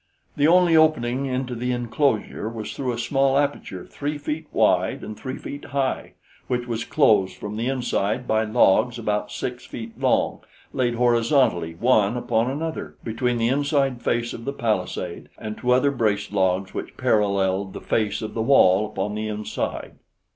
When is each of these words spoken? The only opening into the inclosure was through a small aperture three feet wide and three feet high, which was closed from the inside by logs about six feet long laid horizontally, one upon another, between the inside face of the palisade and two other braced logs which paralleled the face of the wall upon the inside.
The 0.35 0.47
only 0.47 0.75
opening 0.75 1.27
into 1.27 1.53
the 1.53 1.71
inclosure 1.71 2.49
was 2.49 2.73
through 2.73 2.91
a 2.91 2.97
small 2.97 3.37
aperture 3.37 3.85
three 3.85 4.17
feet 4.17 4.47
wide 4.51 5.03
and 5.03 5.15
three 5.15 5.37
feet 5.37 5.65
high, 5.65 6.13
which 6.47 6.65
was 6.65 6.83
closed 6.83 7.35
from 7.37 7.55
the 7.55 7.67
inside 7.67 8.27
by 8.27 8.43
logs 8.43 8.97
about 8.97 9.31
six 9.31 9.63
feet 9.63 9.99
long 9.99 10.39
laid 10.73 10.95
horizontally, 10.95 11.75
one 11.75 12.17
upon 12.17 12.49
another, 12.49 12.95
between 13.03 13.37
the 13.37 13.49
inside 13.49 14.01
face 14.01 14.33
of 14.33 14.43
the 14.43 14.53
palisade 14.53 15.29
and 15.37 15.59
two 15.59 15.69
other 15.71 15.91
braced 15.91 16.33
logs 16.33 16.73
which 16.73 16.97
paralleled 16.97 17.73
the 17.73 17.79
face 17.79 18.23
of 18.23 18.33
the 18.33 18.41
wall 18.41 18.87
upon 18.87 19.13
the 19.13 19.27
inside. 19.27 19.99